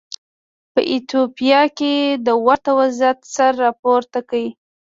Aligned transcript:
په 0.73 0.81
ایتوپیا 0.91 1.61
کې 1.77 1.93
د 2.25 2.27
ورته 2.45 2.71
وضعیت 2.79 3.19
سر 3.35 3.51
راپورته 3.65 4.19
کړ. 4.29 4.43